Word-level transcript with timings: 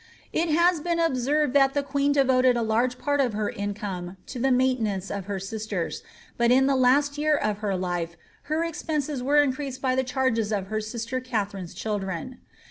It 0.33 0.49
has 0.49 0.79
been 0.79 0.99
observed 0.99 1.53
that 1.53 1.75
the 1.75 1.83
queen 1.83 2.11
devoted 2.11 2.57
a 2.57 2.63
large 2.63 2.97
part 2.97 3.21
of 3.21 3.33
her 3.33 3.51
income 3.51 4.17
to 4.25 4.39
the 4.39 4.49
maintenance 4.49 5.11
of 5.11 5.25
her 5.25 5.39
sisters, 5.39 6.01
but 6.37 6.49
in 6.49 6.65
the 6.65 6.75
last 6.75 7.19
year 7.19 7.37
of 7.37 7.59
her 7.59 7.75
life 7.77 8.17
her 8.49 8.63
expenses 8.65 9.21
were 9.21 9.43
increased 9.43 9.79
by 9.79 9.93
the 9.93 10.03
charges 10.03 10.51
of 10.51 10.69
her 10.69 10.81
sister 10.81 11.19
Katharine's 11.19 11.75
chOdren. 11.75 12.39